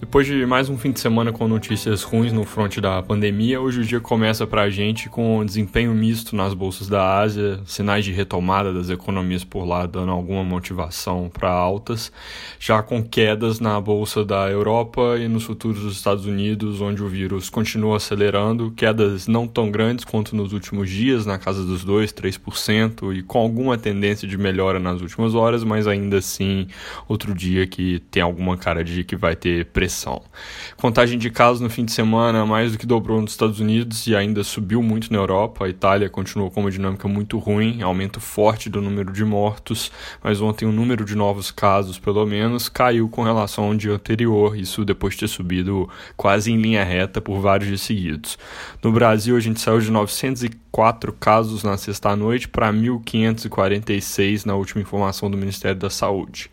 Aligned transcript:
Depois 0.00 0.26
de 0.26 0.46
mais 0.46 0.70
um 0.70 0.78
fim 0.78 0.90
de 0.92 0.98
semana 0.98 1.30
com 1.30 1.46
notícias 1.46 2.02
ruins 2.02 2.32
no 2.32 2.42
fronte 2.44 2.80
da 2.80 3.02
pandemia, 3.02 3.60
hoje 3.60 3.80
o 3.80 3.84
dia 3.84 4.00
começa 4.00 4.46
para 4.46 4.62
a 4.62 4.70
gente 4.70 5.10
com 5.10 5.44
desempenho 5.44 5.94
misto 5.94 6.34
nas 6.34 6.54
bolsas 6.54 6.88
da 6.88 7.18
Ásia, 7.18 7.60
sinais 7.66 8.02
de 8.02 8.10
retomada 8.10 8.72
das 8.72 8.88
economias 8.88 9.44
por 9.44 9.66
lá 9.66 9.84
dando 9.84 10.10
alguma 10.10 10.42
motivação 10.42 11.30
para 11.32 11.50
altas, 11.50 12.10
já 12.58 12.82
com 12.82 13.02
quedas 13.04 13.60
na 13.60 13.78
bolsa 13.78 14.24
da 14.24 14.50
Europa 14.50 15.18
e 15.18 15.28
nos 15.28 15.44
futuros 15.44 15.82
dos 15.82 15.96
Estados 15.98 16.24
Unidos, 16.24 16.80
onde 16.80 17.02
o 17.02 17.08
vírus 17.08 17.50
continua 17.50 17.98
acelerando, 17.98 18.70
quedas 18.70 19.28
não 19.28 19.46
tão 19.46 19.70
grandes 19.70 20.06
quanto 20.06 20.34
nos 20.34 20.54
últimos 20.54 20.88
dias, 20.88 21.26
na 21.26 21.38
casa 21.38 21.62
dos 21.62 21.84
2, 21.84 22.10
3%, 22.10 23.14
e 23.14 23.22
com 23.22 23.38
alguma 23.38 23.76
tendência 23.76 24.26
de 24.26 24.38
melhora 24.38 24.80
nas 24.80 25.02
últimas 25.02 25.34
horas, 25.34 25.62
mas 25.62 25.86
ainda 25.86 26.16
assim 26.16 26.66
outro 27.06 27.34
dia 27.34 27.66
que 27.66 28.00
tem 28.10 28.22
alguma 28.22 28.56
cara 28.56 28.82
de 28.82 29.04
que 29.04 29.14
vai 29.14 29.36
ter 29.36 29.66
pressão 29.66 29.89
pressão. 29.90 30.22
Contagem 30.76 31.18
de 31.18 31.28
casos 31.30 31.60
no 31.60 31.68
fim 31.68 31.84
de 31.84 31.92
semana 31.92 32.46
mais 32.46 32.72
do 32.72 32.78
que 32.78 32.86
dobrou 32.86 33.20
nos 33.20 33.32
Estados 33.32 33.58
Unidos 33.58 34.06
e 34.06 34.14
ainda 34.14 34.44
subiu 34.44 34.80
muito 34.82 35.12
na 35.12 35.18
Europa. 35.18 35.64
A 35.64 35.68
Itália 35.68 36.08
continuou 36.08 36.48
com 36.50 36.60
uma 36.60 36.70
dinâmica 36.70 37.08
muito 37.08 37.36
ruim, 37.38 37.82
aumento 37.82 38.20
forte 38.20 38.70
do 38.70 38.80
número 38.80 39.12
de 39.12 39.24
mortos, 39.24 39.90
mas 40.22 40.40
ontem 40.40 40.64
o 40.64 40.72
número 40.72 41.04
de 41.04 41.16
novos 41.16 41.50
casos, 41.50 41.98
pelo 41.98 42.24
menos, 42.24 42.68
caiu 42.68 43.08
com 43.08 43.24
relação 43.24 43.64
ao 43.64 43.74
dia 43.74 43.92
anterior, 43.92 44.56
isso 44.56 44.84
depois 44.84 45.14
de 45.14 45.20
ter 45.20 45.28
subido 45.28 45.88
quase 46.16 46.52
em 46.52 46.56
linha 46.56 46.84
reta 46.84 47.20
por 47.20 47.40
vários 47.40 47.68
dias 47.68 47.80
seguidos. 47.80 48.38
No 48.82 48.92
Brasil, 48.92 49.36
a 49.36 49.40
gente 49.40 49.60
saiu 49.60 49.80
de 49.80 49.90
904 49.90 51.12
casos 51.14 51.64
na 51.64 51.76
sexta-noite 51.76 52.48
para 52.48 52.72
1.546 52.72 54.46
na 54.46 54.54
última 54.54 54.80
informação 54.80 55.28
do 55.28 55.36
Ministério 55.36 55.78
da 55.78 55.90
Saúde. 55.90 56.50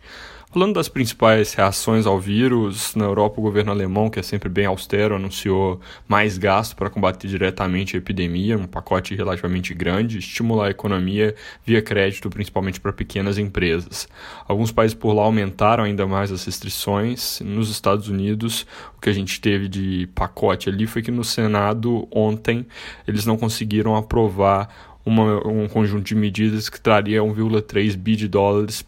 Falando 0.50 0.76
das 0.76 0.88
principais 0.88 1.52
reações 1.52 2.06
ao 2.06 2.18
vírus, 2.18 2.94
na 2.94 3.04
Europa 3.04 3.38
o 3.38 3.42
governo 3.42 3.70
alemão, 3.70 4.08
que 4.08 4.18
é 4.18 4.22
sempre 4.22 4.48
bem 4.48 4.64
austero, 4.64 5.14
anunciou 5.14 5.78
mais 6.08 6.38
gasto 6.38 6.74
para 6.74 6.88
combater 6.88 7.28
diretamente 7.28 7.94
a 7.94 7.98
epidemia, 7.98 8.56
um 8.56 8.66
pacote 8.66 9.14
relativamente 9.14 9.74
grande, 9.74 10.16
estimular 10.16 10.68
a 10.68 10.70
economia 10.70 11.34
via 11.66 11.82
crédito, 11.82 12.30
principalmente 12.30 12.80
para 12.80 12.94
pequenas 12.94 13.36
empresas. 13.36 14.08
Alguns 14.46 14.72
países 14.72 14.94
por 14.94 15.12
lá 15.12 15.24
aumentaram 15.24 15.84
ainda 15.84 16.06
mais 16.06 16.32
as 16.32 16.46
restrições. 16.46 17.40
Nos 17.40 17.68
Estados 17.68 18.08
Unidos, 18.08 18.66
o 18.96 19.02
que 19.02 19.10
a 19.10 19.14
gente 19.14 19.38
teve 19.42 19.68
de 19.68 20.08
pacote 20.14 20.70
ali 20.70 20.86
foi 20.86 21.02
que 21.02 21.10
no 21.10 21.24
Senado 21.24 22.08
ontem 22.10 22.66
eles 23.06 23.26
não 23.26 23.36
conseguiram 23.36 23.94
aprovar 23.94 24.96
uma, 25.04 25.46
um 25.46 25.68
conjunto 25.68 26.04
de 26.04 26.14
medidas 26.14 26.70
que 26.70 26.80
traria 26.80 27.20
1,3 27.20 27.94
bi 27.98 28.16
de 28.16 28.26
dólares 28.26 28.82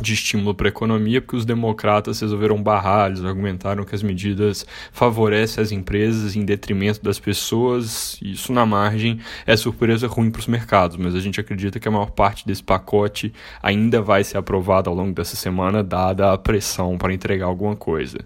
de 0.00 0.14
estímulo 0.14 0.54
para 0.54 0.68
a 0.68 0.70
economia, 0.70 1.20
porque 1.20 1.36
os 1.36 1.44
democratas 1.44 2.20
resolveram 2.20 2.62
barrar, 2.62 3.08
eles 3.08 3.24
argumentaram 3.24 3.84
que 3.84 3.94
as 3.94 4.02
medidas 4.02 4.66
favorecem 4.92 5.62
as 5.62 5.72
empresas 5.72 6.36
em 6.36 6.44
detrimento 6.44 7.02
das 7.02 7.18
pessoas, 7.18 8.18
isso 8.22 8.52
na 8.52 8.64
margem 8.64 9.20
é 9.46 9.56
surpresa 9.56 10.06
ruim 10.06 10.30
para 10.30 10.40
os 10.40 10.46
mercados, 10.46 10.96
mas 10.96 11.14
a 11.14 11.20
gente 11.20 11.40
acredita 11.40 11.78
que 11.78 11.88
a 11.88 11.90
maior 11.90 12.10
parte 12.10 12.46
desse 12.46 12.62
pacote 12.62 13.32
ainda 13.62 14.00
vai 14.00 14.24
ser 14.24 14.38
aprovado 14.38 14.88
ao 14.88 14.96
longo 14.96 15.12
dessa 15.12 15.36
semana, 15.36 15.82
dada 15.82 16.32
a 16.32 16.38
pressão 16.38 16.96
para 16.96 17.12
entregar 17.12 17.46
alguma 17.46 17.76
coisa. 17.76 18.18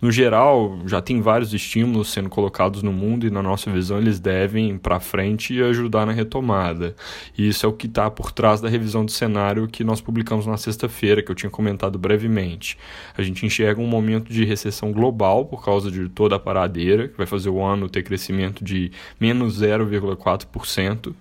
No 0.00 0.10
geral, 0.10 0.78
já 0.86 1.00
tem 1.00 1.20
vários 1.20 1.52
estímulos 1.52 2.12
sendo 2.12 2.28
colocados 2.28 2.82
no 2.82 2.92
mundo 2.92 3.26
e 3.26 3.30
na 3.30 3.42
nossa 3.42 3.70
visão 3.70 3.98
eles 3.98 4.18
devem 4.20 4.78
para 4.78 5.00
frente 5.00 5.60
ajudar 5.62 6.06
na 6.06 6.12
retomada. 6.12 6.94
E 7.36 7.48
isso 7.48 7.66
é 7.66 7.68
o 7.68 7.72
que 7.72 7.86
está 7.86 8.10
por 8.10 8.32
trás 8.32 8.60
da 8.60 8.68
revisão 8.68 9.04
do 9.04 9.10
cenário 9.10 9.68
que 9.68 9.84
nós 9.84 10.00
publicamos 10.00 10.46
na 10.46 10.56
sexta-feira 10.56 11.17
que 11.22 11.30
eu 11.30 11.34
tinha 11.34 11.50
comentado 11.50 11.98
brevemente. 11.98 12.78
A 13.16 13.22
gente 13.22 13.44
enxerga 13.44 13.80
um 13.80 13.86
momento 13.86 14.32
de 14.32 14.44
recessão 14.44 14.92
global 14.92 15.44
por 15.44 15.64
causa 15.64 15.90
de 15.90 16.08
toda 16.08 16.36
a 16.36 16.38
paradeira, 16.38 17.08
que 17.08 17.16
vai 17.16 17.26
fazer 17.26 17.48
o 17.48 17.62
ano 17.62 17.88
ter 17.88 18.02
crescimento 18.02 18.64
de 18.64 18.90
menos 19.20 19.60
0,4%, 19.60 21.14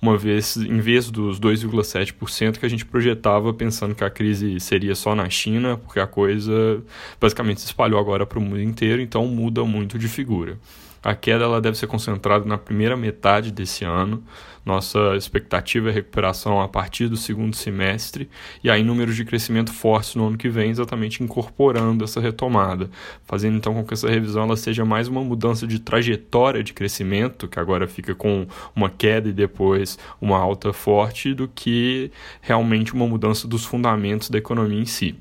uma 0.00 0.16
vez 0.16 0.56
em 0.56 0.80
vez 0.80 1.10
dos 1.10 1.38
2,7% 1.38 2.58
que 2.58 2.66
a 2.66 2.68
gente 2.68 2.84
projetava 2.84 3.54
pensando 3.54 3.94
que 3.94 4.02
a 4.02 4.10
crise 4.10 4.58
seria 4.58 4.94
só 4.94 5.14
na 5.14 5.30
China, 5.30 5.76
porque 5.76 6.00
a 6.00 6.06
coisa 6.06 6.82
basicamente 7.20 7.60
se 7.60 7.66
espalhou 7.66 8.00
agora 8.00 8.26
para 8.26 8.38
o 8.38 8.42
mundo 8.42 8.60
inteiro, 8.60 9.00
então 9.00 9.26
muda 9.26 9.64
muito 9.64 9.98
de 9.98 10.08
figura. 10.08 10.58
A 11.02 11.14
queda 11.14 11.44
ela 11.44 11.60
deve 11.60 11.76
ser 11.76 11.88
concentrada 11.88 12.44
na 12.44 12.56
primeira 12.56 12.96
metade 12.96 13.50
desse 13.50 13.84
ano. 13.84 14.22
Nossa 14.64 15.16
expectativa 15.16 15.90
é 15.90 15.92
recuperação 15.92 16.60
a 16.60 16.68
partir 16.68 17.08
do 17.08 17.16
segundo 17.16 17.56
semestre 17.56 18.30
e 18.62 18.70
aí 18.70 18.84
números 18.84 19.16
de 19.16 19.24
crescimento 19.24 19.72
fortes 19.72 20.14
no 20.14 20.28
ano 20.28 20.38
que 20.38 20.48
vem, 20.48 20.70
exatamente 20.70 21.20
incorporando 21.20 22.04
essa 22.04 22.20
retomada, 22.20 22.88
fazendo 23.24 23.56
então 23.56 23.74
com 23.74 23.84
que 23.84 23.94
essa 23.94 24.08
revisão 24.08 24.44
ela 24.44 24.56
seja 24.56 24.84
mais 24.84 25.08
uma 25.08 25.24
mudança 25.24 25.66
de 25.66 25.80
trajetória 25.80 26.62
de 26.62 26.72
crescimento, 26.72 27.48
que 27.48 27.58
agora 27.58 27.88
fica 27.88 28.14
com 28.14 28.46
uma 28.76 28.88
queda 28.88 29.28
e 29.28 29.32
depois 29.32 29.98
uma 30.20 30.38
alta 30.38 30.72
forte, 30.72 31.34
do 31.34 31.48
que 31.48 32.12
realmente 32.40 32.94
uma 32.94 33.08
mudança 33.08 33.48
dos 33.48 33.64
fundamentos 33.64 34.30
da 34.30 34.38
economia 34.38 34.80
em 34.80 34.86
si. 34.86 35.16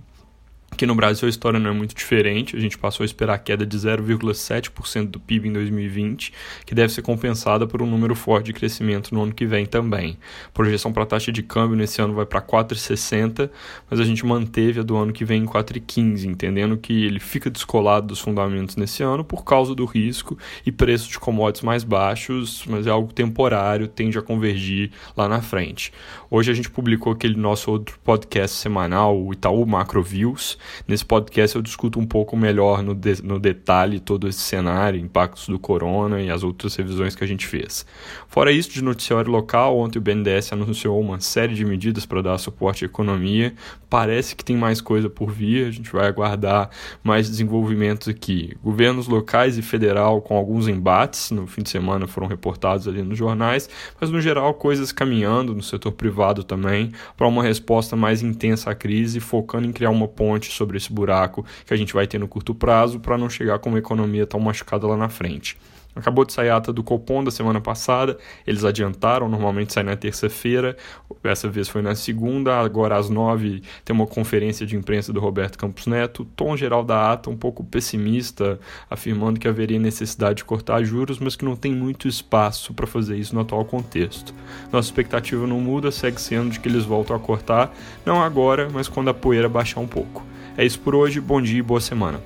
Aqui 0.71 0.85
no 0.87 0.95
Brasil 0.95 1.27
a 1.27 1.29
história 1.29 1.59
não 1.59 1.69
é 1.69 1.73
muito 1.73 1.93
diferente, 1.93 2.55
a 2.55 2.59
gente 2.59 2.75
passou 2.75 3.03
a 3.03 3.05
esperar 3.05 3.35
a 3.35 3.37
queda 3.37 3.65
de 3.65 3.77
0,7% 3.77 5.07
do 5.07 5.19
PIB 5.19 5.49
em 5.49 5.53
2020, 5.53 6.33
que 6.65 6.73
deve 6.73 6.91
ser 6.91 7.03
compensada 7.03 7.67
por 7.67 7.83
um 7.83 7.85
número 7.85 8.15
forte 8.15 8.47
de 8.47 8.53
crescimento 8.53 9.13
no 9.13 9.21
ano 9.21 9.33
que 9.33 9.45
vem 9.45 9.65
também. 9.65 10.17
A 10.47 10.49
projeção 10.49 10.91
para 10.91 11.03
a 11.03 11.05
taxa 11.05 11.31
de 11.31 11.43
câmbio 11.43 11.77
nesse 11.77 12.01
ano 12.01 12.15
vai 12.15 12.25
para 12.25 12.41
4,60, 12.41 13.51
mas 13.91 13.99
a 13.99 14.03
gente 14.03 14.25
manteve 14.25 14.79
a 14.79 14.83
do 14.83 14.95
ano 14.95 15.13
que 15.13 15.23
vem 15.23 15.43
em 15.43 15.45
4,15, 15.45 16.25
entendendo 16.25 16.75
que 16.77 17.05
ele 17.05 17.19
fica 17.19 17.49
descolado 17.49 18.07
dos 18.07 18.19
fundamentos 18.19 18.75
nesse 18.75 19.03
ano 19.03 19.23
por 19.23 19.43
causa 19.43 19.75
do 19.75 19.85
risco 19.85 20.35
e 20.65 20.71
preço 20.71 21.09
de 21.09 21.19
commodities 21.19 21.63
mais 21.63 21.83
baixos, 21.83 22.65
mas 22.65 22.87
é 22.87 22.89
algo 22.89 23.13
temporário, 23.13 23.87
tende 23.87 24.17
a 24.17 24.21
convergir 24.21 24.89
lá 25.15 25.27
na 25.27 25.41
frente. 25.41 25.93
Hoje 26.29 26.49
a 26.49 26.55
gente 26.55 26.71
publicou 26.71 27.13
aquele 27.13 27.35
nosso 27.35 27.69
outro 27.69 27.99
podcast 28.03 28.57
semanal, 28.57 29.21
o 29.21 29.31
Itaú 29.33 29.63
Macro 29.67 30.01
Views, 30.01 30.57
Nesse 30.87 31.05
podcast 31.05 31.55
eu 31.55 31.61
discuto 31.61 31.99
um 31.99 32.05
pouco 32.05 32.35
melhor 32.35 32.83
no, 32.83 32.93
de, 32.93 33.21
no 33.23 33.39
detalhe 33.39 33.99
todo 33.99 34.27
esse 34.27 34.39
cenário, 34.39 34.99
impactos 34.99 35.47
do 35.47 35.59
corona 35.59 36.21
e 36.21 36.29
as 36.29 36.43
outras 36.43 36.75
revisões 36.75 37.15
que 37.15 37.23
a 37.23 37.27
gente 37.27 37.47
fez. 37.47 37.85
Fora 38.27 38.51
isso, 38.51 38.71
de 38.71 38.83
noticiário 38.83 39.31
local, 39.31 39.77
ontem 39.77 39.97
o 39.97 40.01
BNDES 40.01 40.53
anunciou 40.53 40.99
uma 40.99 41.19
série 41.19 41.53
de 41.53 41.65
medidas 41.65 42.05
para 42.05 42.21
dar 42.21 42.37
suporte 42.37 42.85
à 42.85 42.87
economia. 42.87 43.53
Parece 43.89 44.35
que 44.35 44.45
tem 44.45 44.55
mais 44.55 44.79
coisa 44.79 45.09
por 45.09 45.31
vir, 45.31 45.67
a 45.67 45.71
gente 45.71 45.91
vai 45.91 46.07
aguardar 46.07 46.69
mais 47.03 47.29
desenvolvimentos 47.29 48.07
aqui. 48.07 48.55
Governos 48.63 49.07
locais 49.07 49.57
e 49.57 49.61
federal 49.61 50.21
com 50.21 50.37
alguns 50.37 50.67
embates, 50.67 51.31
no 51.31 51.47
fim 51.47 51.61
de 51.61 51.69
semana 51.69 52.07
foram 52.07 52.27
reportados 52.27 52.87
ali 52.87 53.01
nos 53.01 53.17
jornais, 53.17 53.69
mas 53.99 54.09
no 54.09 54.21
geral 54.21 54.53
coisas 54.53 54.91
caminhando 54.91 55.53
no 55.53 55.63
setor 55.63 55.91
privado 55.91 56.43
também 56.43 56.91
para 57.17 57.27
uma 57.27 57.43
resposta 57.43 57.95
mais 57.95 58.21
intensa 58.21 58.71
à 58.71 58.75
crise, 58.75 59.19
focando 59.19 59.67
em 59.67 59.71
criar 59.71 59.89
uma 59.89 60.07
ponte 60.07 60.50
sobre 60.51 60.77
esse 60.77 60.91
buraco 60.91 61.45
que 61.65 61.73
a 61.73 61.77
gente 61.77 61.93
vai 61.93 62.07
ter 62.07 62.19
no 62.19 62.27
curto 62.27 62.53
prazo 62.53 62.99
para 62.99 63.17
não 63.17 63.29
chegar 63.29 63.59
com 63.59 63.69
uma 63.69 63.79
economia 63.79 64.25
tão 64.25 64.39
machucada 64.39 64.87
lá 64.87 64.97
na 64.97 65.09
frente. 65.09 65.57
Acabou 65.93 66.23
de 66.23 66.31
sair 66.31 66.49
a 66.49 66.55
ata 66.55 66.71
do 66.71 66.81
Copom 66.81 67.21
da 67.21 67.31
semana 67.31 67.59
passada, 67.59 68.17
eles 68.47 68.63
adiantaram, 68.63 69.27
normalmente 69.27 69.73
sai 69.73 69.83
na 69.83 69.95
terça-feira, 69.95 70.77
dessa 71.21 71.49
vez 71.49 71.67
foi 71.67 71.81
na 71.81 71.95
segunda, 71.95 72.57
agora 72.59 72.97
às 72.97 73.09
nove 73.09 73.61
tem 73.83 73.93
uma 73.93 74.07
conferência 74.07 74.65
de 74.65 74.77
imprensa 74.77 75.11
do 75.11 75.19
Roberto 75.19 75.57
Campos 75.57 75.87
Neto, 75.87 76.25
tom 76.33 76.55
geral 76.55 76.81
da 76.81 77.11
ata 77.11 77.29
um 77.29 77.35
pouco 77.35 77.61
pessimista, 77.61 78.57
afirmando 78.89 79.37
que 79.37 79.49
haveria 79.49 79.79
necessidade 79.79 80.37
de 80.37 80.45
cortar 80.45 80.81
juros, 80.83 81.19
mas 81.19 81.35
que 81.35 81.43
não 81.43 81.57
tem 81.57 81.73
muito 81.73 82.07
espaço 82.07 82.73
para 82.73 82.87
fazer 82.87 83.17
isso 83.17 83.35
no 83.35 83.41
atual 83.41 83.65
contexto. 83.65 84.33
Nossa 84.71 84.87
expectativa 84.87 85.45
não 85.45 85.59
muda, 85.59 85.91
segue 85.91 86.21
sendo 86.21 86.51
de 86.51 86.59
que 86.61 86.69
eles 86.69 86.85
voltam 86.85 87.17
a 87.17 87.19
cortar, 87.19 87.75
não 88.05 88.23
agora, 88.23 88.69
mas 88.71 88.87
quando 88.87 89.09
a 89.09 89.13
poeira 89.13 89.49
baixar 89.49 89.81
um 89.81 89.87
pouco. 89.87 90.23
É 90.57 90.65
isso 90.65 90.79
por 90.79 90.93
hoje, 90.95 91.19
bom 91.19 91.41
dia 91.41 91.59
e 91.59 91.61
boa 91.61 91.79
semana. 91.79 92.19